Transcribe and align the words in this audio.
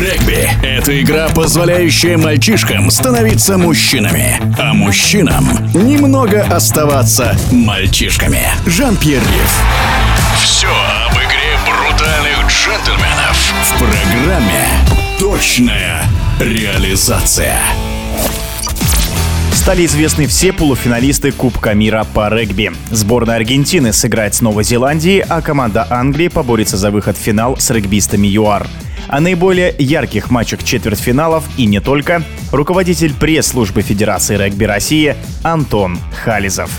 Регби– 0.00 0.48
это 0.62 0.98
игра, 0.98 1.28
позволяющая 1.28 2.16
мальчишкам 2.16 2.90
становиться 2.90 3.58
мужчинами, 3.58 4.40
а 4.58 4.72
мужчинам 4.72 5.46
немного 5.74 6.42
оставаться 6.42 7.36
мальчишками. 7.50 8.40
Жан-Пьер 8.64 9.20
Риф. 9.20 9.62
Все 10.42 10.68
об 11.06 11.12
игре 11.12 11.58
брутальных 11.66 12.46
джентльменов 12.48 13.52
в 13.62 13.78
программе 13.78 14.64
«Точная 15.18 16.04
реализация». 16.40 17.58
Стали 19.60 19.84
известны 19.84 20.26
все 20.26 20.54
полуфиналисты 20.54 21.32
Кубка 21.32 21.74
мира 21.74 22.06
по 22.14 22.30
регби. 22.30 22.72
Сборная 22.90 23.36
Аргентины 23.36 23.92
сыграет 23.92 24.34
с 24.34 24.40
Новой 24.40 24.64
Зеландией, 24.64 25.20
а 25.20 25.42
команда 25.42 25.86
Англии 25.90 26.28
поборется 26.28 26.78
за 26.78 26.90
выход 26.90 27.18
в 27.18 27.20
финал 27.20 27.58
с 27.58 27.68
регбистами 27.68 28.26
ЮАР. 28.26 28.66
О 29.08 29.20
наиболее 29.20 29.74
ярких 29.78 30.30
матчах 30.30 30.64
четвертьфиналов 30.64 31.44
и 31.58 31.66
не 31.66 31.80
только 31.80 32.22
руководитель 32.52 33.12
пресс-службы 33.12 33.82
Федерации 33.82 34.38
регби 34.38 34.64
России 34.64 35.14
Антон 35.42 35.98
Хализов. 36.24 36.70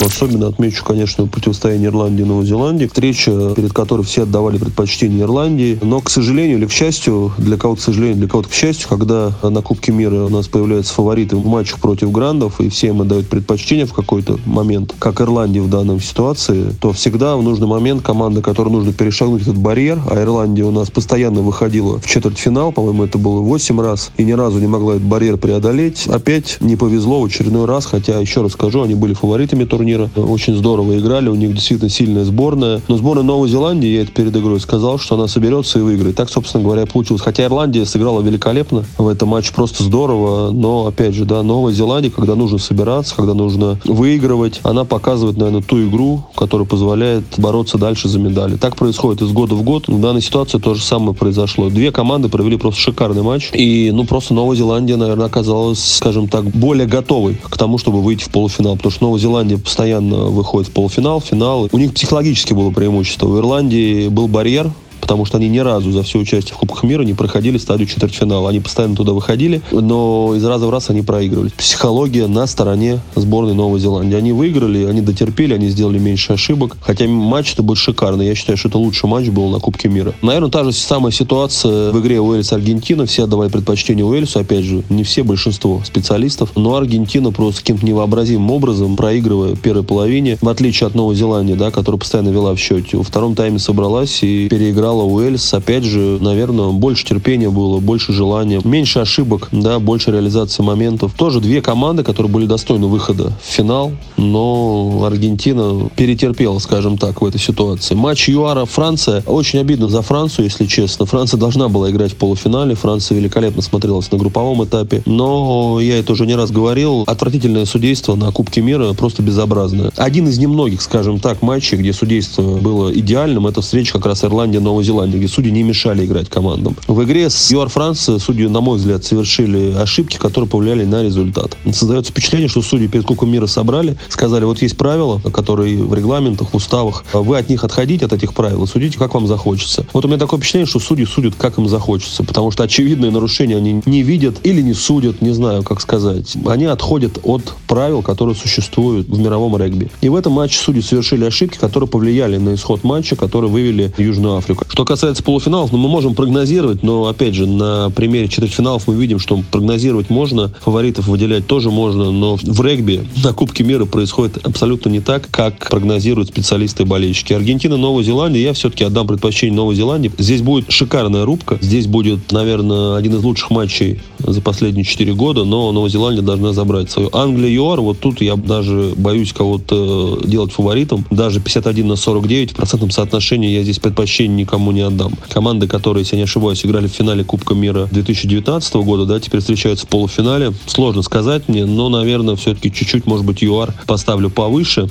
Особенно 0.00 0.46
отмечу, 0.46 0.84
конечно, 0.84 1.26
противостояние 1.26 1.88
Ирландии 1.88 2.22
и 2.22 2.24
Новой 2.24 2.46
Зеландии. 2.46 2.86
Встреча, 2.86 3.52
перед 3.56 3.72
которой 3.72 4.02
все 4.02 4.22
отдавали 4.22 4.56
предпочтение 4.56 5.22
Ирландии. 5.22 5.78
Но, 5.82 6.00
к 6.00 6.08
сожалению 6.08 6.58
или 6.58 6.66
к 6.66 6.70
счастью, 6.72 7.32
для 7.36 7.56
кого-то 7.56 7.80
к 7.80 7.84
сожалению, 7.84 8.16
для 8.16 8.28
кого-то 8.28 8.48
к 8.48 8.52
счастью, 8.52 8.88
когда 8.88 9.32
на 9.42 9.60
Кубке 9.60 9.90
мира 9.90 10.24
у 10.24 10.28
нас 10.28 10.46
появляются 10.46 10.94
фавориты 10.94 11.36
в 11.36 11.44
матчах 11.46 11.80
против 11.80 12.12
грандов, 12.12 12.60
и 12.60 12.68
все 12.68 12.88
им 12.88 13.00
отдают 13.00 13.28
предпочтение 13.28 13.86
в 13.86 13.92
какой-то 13.92 14.38
момент, 14.46 14.94
как 14.98 15.20
Ирландия 15.20 15.60
в 15.60 15.68
данной 15.68 16.00
ситуации, 16.00 16.72
то 16.80 16.92
всегда 16.92 17.36
в 17.36 17.42
нужный 17.42 17.66
момент 17.66 18.02
команда, 18.02 18.40
которой 18.40 18.70
нужно 18.70 18.92
перешагнуть 18.92 19.42
этот 19.42 19.58
барьер, 19.58 20.00
а 20.08 20.22
Ирландия 20.22 20.62
у 20.62 20.70
нас 20.70 20.90
постоянно 20.90 21.40
выходила 21.40 21.98
в 21.98 22.06
четвертьфинал, 22.06 22.70
по-моему, 22.70 23.04
это 23.04 23.18
было 23.18 23.40
8 23.40 23.80
раз, 23.80 24.12
и 24.16 24.22
ни 24.22 24.32
разу 24.32 24.60
не 24.60 24.68
могла 24.68 24.94
этот 24.94 25.06
барьер 25.06 25.38
преодолеть. 25.38 26.06
Опять 26.06 26.58
не 26.60 26.76
повезло 26.76 27.20
в 27.20 27.24
очередной 27.24 27.66
раз, 27.66 27.86
хотя, 27.86 28.18
еще 28.20 28.42
раз 28.42 28.52
скажу, 28.52 28.82
они 28.82 28.94
были 28.94 29.14
фаворитами 29.14 29.64
турнира 29.64 29.87
турнира. 29.88 30.10
Очень 30.16 30.56
здорово 30.56 30.98
играли, 30.98 31.28
у 31.28 31.34
них 31.34 31.54
действительно 31.54 31.90
сильная 31.90 32.24
сборная. 32.24 32.80
Но 32.88 32.96
сборная 32.96 33.24
Новой 33.24 33.48
Зеландии, 33.48 33.88
я 33.88 34.02
это 34.02 34.12
перед 34.12 34.36
игрой 34.36 34.60
сказал, 34.60 34.98
что 34.98 35.14
она 35.14 35.28
соберется 35.28 35.78
и 35.78 35.82
выиграет. 35.82 36.16
Так, 36.16 36.28
собственно 36.28 36.62
говоря, 36.62 36.86
получилось. 36.86 37.22
Хотя 37.22 37.44
Ирландия 37.44 37.84
сыграла 37.86 38.20
великолепно 38.20 38.84
в 38.96 39.08
этом 39.08 39.30
матче, 39.30 39.52
просто 39.54 39.82
здорово. 39.82 40.50
Но, 40.50 40.86
опять 40.86 41.14
же, 41.14 41.24
да, 41.24 41.42
Новая 41.42 41.72
Зеландия, 41.72 42.10
когда 42.10 42.34
нужно 42.34 42.58
собираться, 42.58 43.14
когда 43.16 43.34
нужно 43.34 43.78
выигрывать, 43.84 44.60
она 44.62 44.84
показывает, 44.84 45.36
наверное, 45.36 45.62
ту 45.62 45.82
игру, 45.88 46.24
которая 46.34 46.66
позволяет 46.66 47.24
бороться 47.38 47.78
дальше 47.78 48.08
за 48.08 48.18
медали. 48.18 48.56
Так 48.56 48.76
происходит 48.76 49.22
из 49.22 49.32
года 49.32 49.54
в 49.54 49.62
год. 49.62 49.88
В 49.88 50.00
данной 50.00 50.22
ситуации 50.22 50.58
то 50.58 50.74
же 50.74 50.82
самое 50.82 51.14
произошло. 51.14 51.70
Две 51.70 51.92
команды 51.92 52.28
провели 52.28 52.56
просто 52.56 52.80
шикарный 52.80 53.22
матч. 53.22 53.50
И, 53.52 53.90
ну, 53.92 54.04
просто 54.04 54.34
Новая 54.34 54.56
Зеландия, 54.56 54.96
наверное, 54.96 55.26
оказалась, 55.26 55.96
скажем 55.96 56.28
так, 56.28 56.44
более 56.44 56.86
готовой 56.86 57.38
к 57.42 57.56
тому, 57.56 57.78
чтобы 57.78 58.02
выйти 58.02 58.24
в 58.24 58.30
полуфинал. 58.30 58.76
Потому 58.76 58.92
что 58.92 59.04
Новая 59.04 59.20
Зеландия 59.20 59.58
постоянно 59.78 60.24
выходит 60.24 60.70
в 60.70 60.72
полуфинал, 60.72 61.20
финал. 61.20 61.68
У 61.70 61.78
них 61.78 61.94
психологически 61.94 62.52
было 62.52 62.72
преимущество. 62.72 63.28
В 63.28 63.38
Ирландии 63.38 64.08
был 64.08 64.26
барьер, 64.26 64.72
потому 65.08 65.24
что 65.24 65.38
они 65.38 65.48
ни 65.48 65.58
разу 65.58 65.90
за 65.90 66.02
все 66.02 66.18
участие 66.18 66.54
в 66.54 66.58
Кубках 66.58 66.82
мира 66.82 67.02
не 67.02 67.14
проходили 67.14 67.56
стадию 67.56 67.88
четвертьфинала. 67.88 68.50
Они 68.50 68.60
постоянно 68.60 68.94
туда 68.94 69.14
выходили, 69.14 69.62
но 69.72 70.34
из 70.36 70.44
раза 70.44 70.66
в 70.66 70.70
раз 70.70 70.90
они 70.90 71.00
проигрывали. 71.00 71.50
Психология 71.56 72.26
на 72.26 72.46
стороне 72.46 73.00
сборной 73.14 73.54
Новой 73.54 73.80
Зеландии. 73.80 74.18
Они 74.18 74.32
выиграли, 74.32 74.84
они 74.84 75.00
дотерпели, 75.00 75.54
они 75.54 75.70
сделали 75.70 75.98
меньше 75.98 76.34
ошибок. 76.34 76.76
Хотя 76.82 77.08
матч-то 77.08 77.62
был 77.62 77.74
шикарный. 77.74 78.26
Я 78.26 78.34
считаю, 78.34 78.58
что 78.58 78.68
это 78.68 78.76
лучший 78.76 79.08
матч 79.08 79.28
был 79.28 79.48
на 79.48 79.60
Кубке 79.60 79.88
мира. 79.88 80.12
Наверное, 80.20 80.50
та 80.50 80.62
же 80.62 80.72
самая 80.72 81.10
ситуация 81.10 81.90
в 81.90 81.98
игре 82.00 82.18
Уэльс-Аргентина. 82.18 83.06
Все 83.06 83.24
отдавали 83.24 83.48
предпочтение 83.48 84.04
Уэльсу. 84.04 84.40
Опять 84.40 84.64
же, 84.64 84.82
не 84.90 85.04
все, 85.04 85.22
большинство 85.22 85.80
специалистов. 85.86 86.50
Но 86.54 86.74
Аргентина 86.74 87.32
просто 87.32 87.62
каким-то 87.62 87.86
невообразимым 87.86 88.50
образом, 88.50 88.94
проигрывая 88.94 89.56
первой 89.56 89.84
половине, 89.84 90.36
в 90.42 90.48
отличие 90.50 90.86
от 90.86 90.94
Новой 90.94 91.14
Зеландии, 91.14 91.54
да, 91.54 91.70
которая 91.70 91.98
постоянно 91.98 92.28
вела 92.28 92.54
в 92.54 92.58
счете, 92.58 92.98
во 92.98 93.02
втором 93.02 93.34
тайме 93.34 93.58
собралась 93.58 94.22
и 94.22 94.48
переиграла 94.50 94.97
играла 94.98 95.04
Уэльс, 95.04 95.54
опять 95.54 95.84
же, 95.84 96.18
наверное, 96.20 96.70
больше 96.70 97.04
терпения 97.04 97.50
было, 97.50 97.80
больше 97.80 98.12
желания, 98.12 98.60
меньше 98.64 99.00
ошибок, 99.00 99.48
да, 99.52 99.78
больше 99.78 100.10
реализации 100.10 100.62
моментов. 100.62 101.12
Тоже 101.16 101.40
две 101.40 101.62
команды, 101.62 102.02
которые 102.02 102.30
были 102.32 102.46
достойны 102.46 102.86
выхода 102.86 103.32
в 103.42 103.46
финал, 103.46 103.92
но 104.16 105.04
Аргентина 105.04 105.88
перетерпела, 105.96 106.58
скажем 106.58 106.98
так, 106.98 107.20
в 107.20 107.26
этой 107.26 107.40
ситуации. 107.40 107.94
Матч 107.94 108.28
ЮАРа 108.28 108.64
Франция. 108.64 109.22
Очень 109.26 109.60
обидно 109.60 109.88
за 109.88 110.02
Францию, 110.02 110.46
если 110.46 110.66
честно. 110.66 111.06
Франция 111.06 111.38
должна 111.38 111.68
была 111.68 111.90
играть 111.90 112.12
в 112.12 112.16
полуфинале. 112.16 112.74
Франция 112.74 113.16
великолепно 113.16 113.62
смотрелась 113.62 114.10
на 114.10 114.18
групповом 114.18 114.64
этапе. 114.64 115.02
Но 115.06 115.78
я 115.80 115.98
это 115.98 116.12
уже 116.12 116.26
не 116.26 116.34
раз 116.34 116.50
говорил. 116.50 117.04
Отвратительное 117.06 117.64
судейство 117.64 118.14
на 118.16 118.32
Кубке 118.32 118.60
мира 118.60 118.92
просто 118.94 119.22
безобразное. 119.22 119.90
Один 119.96 120.28
из 120.28 120.38
немногих, 120.38 120.82
скажем 120.82 121.20
так, 121.20 121.42
матчей, 121.42 121.76
где 121.78 121.92
судейство 121.92 122.42
было 122.42 122.92
идеальным, 122.92 123.46
это 123.46 123.60
встреча 123.60 123.92
как 123.92 124.06
раз 124.06 124.24
Ирландия-Новая 124.24 124.84
Зеландии, 124.88 125.18
где 125.18 125.28
судьи 125.28 125.50
не 125.52 125.62
мешали 125.62 126.06
играть 126.06 126.28
командам. 126.30 126.74
В 126.86 127.02
игре 127.04 127.28
с 127.28 127.50
ЮАР 127.50 127.68
Франс 127.68 128.08
судьи, 128.18 128.48
на 128.48 128.60
мой 128.60 128.78
взгляд, 128.78 129.04
совершили 129.04 129.74
ошибки, 129.74 130.16
которые 130.16 130.48
повлияли 130.48 130.84
на 130.84 131.02
результат. 131.02 131.56
Создается 131.72 132.10
впечатление, 132.10 132.48
что 132.48 132.62
судьи 132.62 132.88
перед 132.88 133.04
Кубком 133.04 133.30
мира 133.30 133.46
собрали, 133.46 133.98
сказали, 134.08 134.44
вот 134.44 134.62
есть 134.62 134.76
правила, 134.76 135.20
которые 135.30 135.82
в 135.82 135.92
регламентах, 135.94 136.52
в 136.52 136.56
уставах, 136.56 137.04
вы 137.12 137.36
от 137.36 137.50
них 137.50 137.64
отходите, 137.64 138.06
от 138.06 138.12
этих 138.12 138.32
правил, 138.32 138.64
и 138.64 138.66
судите, 138.66 138.98
как 138.98 139.14
вам 139.14 139.26
захочется. 139.26 139.86
Вот 139.92 140.04
у 140.04 140.08
меня 140.08 140.18
такое 140.18 140.38
впечатление, 140.38 140.66
что 140.66 140.80
судьи 140.80 141.04
судят, 141.04 141.34
как 141.34 141.58
им 141.58 141.68
захочется, 141.68 142.24
потому 142.24 142.50
что 142.50 142.62
очевидные 142.62 143.10
нарушения 143.10 143.56
они 143.56 143.82
не 143.84 144.02
видят 144.02 144.36
или 144.42 144.62
не 144.62 144.74
судят, 144.74 145.20
не 145.20 145.32
знаю, 145.32 145.62
как 145.64 145.80
сказать. 145.82 146.34
Они 146.46 146.64
отходят 146.64 147.18
от 147.22 147.52
правил, 147.66 148.02
которые 148.02 148.34
существуют 148.34 149.08
в 149.08 149.18
мировом 149.18 149.56
регби. 149.56 149.90
И 150.00 150.08
в 150.08 150.16
этом 150.16 150.32
матче 150.32 150.58
судьи 150.58 150.80
совершили 150.80 151.24
ошибки, 151.26 151.58
которые 151.58 151.88
повлияли 151.88 152.38
на 152.38 152.54
исход 152.54 152.84
матча, 152.84 153.16
которые 153.16 153.50
вывели 153.50 153.92
Южную 153.98 154.36
Африку. 154.36 154.64
Что 154.78 154.84
касается 154.84 155.24
полуфиналов, 155.24 155.72
ну, 155.72 155.78
мы 155.78 155.88
можем 155.88 156.14
прогнозировать, 156.14 156.84
но, 156.84 157.06
опять 157.06 157.34
же, 157.34 157.48
на 157.48 157.90
примере 157.90 158.28
четвертьфиналов 158.28 158.86
мы 158.86 158.94
видим, 158.94 159.18
что 159.18 159.42
прогнозировать 159.50 160.08
можно, 160.08 160.52
фаворитов 160.60 161.08
выделять 161.08 161.48
тоже 161.48 161.72
можно, 161.72 162.12
но 162.12 162.36
в 162.40 162.60
регби 162.64 163.04
на 163.24 163.32
Кубке 163.32 163.64
мира 163.64 163.86
происходит 163.86 164.38
абсолютно 164.46 164.88
не 164.90 165.00
так, 165.00 165.28
как 165.32 165.68
прогнозируют 165.68 166.28
специалисты 166.28 166.84
и 166.84 166.86
болельщики. 166.86 167.32
Аргентина, 167.32 167.76
Новая 167.76 168.04
Зеландия, 168.04 168.40
я 168.40 168.52
все-таки 168.52 168.84
отдам 168.84 169.08
предпочтение 169.08 169.56
Новой 169.56 169.74
Зеландии. 169.74 170.12
Здесь 170.16 170.42
будет 170.42 170.70
шикарная 170.70 171.24
рубка, 171.24 171.58
здесь 171.60 171.88
будет, 171.88 172.30
наверное, 172.30 172.94
один 172.94 173.16
из 173.16 173.24
лучших 173.24 173.50
матчей 173.50 174.00
за 174.20 174.40
последние 174.42 174.84
четыре 174.84 175.12
года, 175.12 175.42
но 175.42 175.72
Новая 175.72 175.90
Зеландия 175.90 176.22
должна 176.22 176.52
забрать 176.52 176.88
свою. 176.88 177.10
Англия, 177.12 177.52
ЮАР, 177.52 177.80
вот 177.80 177.98
тут 177.98 178.20
я 178.20 178.36
даже 178.36 178.92
боюсь 178.96 179.32
кого-то 179.32 180.20
делать 180.24 180.52
фаворитом. 180.52 181.04
Даже 181.10 181.40
51 181.40 181.88
на 181.88 181.96
49 181.96 182.52
в 182.52 182.54
процентном 182.54 182.92
соотношении 182.92 183.50
я 183.50 183.64
здесь 183.64 183.80
предпочтение 183.80 184.42
никому 184.42 184.57
никому 184.58 184.72
не 184.72 184.80
отдам. 184.80 185.14
Команды, 185.32 185.68
которые, 185.68 186.02
если 186.02 186.16
я 186.16 186.18
не 186.18 186.24
ошибаюсь, 186.24 186.64
играли 186.64 186.88
в 186.88 186.90
финале 186.90 187.22
Кубка 187.22 187.54
мира 187.54 187.88
2019 187.92 188.74
года, 188.76 189.04
да, 189.06 189.20
теперь 189.20 189.40
встречаются 189.40 189.86
в 189.86 189.88
полуфинале. 189.88 190.52
Сложно 190.66 191.02
сказать 191.02 191.48
мне, 191.48 191.64
но, 191.64 191.88
наверное, 191.88 192.34
все-таки 192.36 192.72
чуть-чуть, 192.72 193.06
может 193.06 193.24
быть, 193.24 193.42
ЮАР 193.42 193.72
поставлю 193.86 194.30
повыше. 194.30 194.88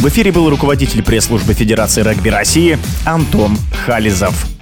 В 0.00 0.08
эфире 0.08 0.32
был 0.32 0.48
руководитель 0.50 1.02
пресс-службы 1.02 1.54
Федерации 1.54 2.02
регби 2.02 2.28
России 2.28 2.78
Антон 3.06 3.56
Хализов. 3.86 4.59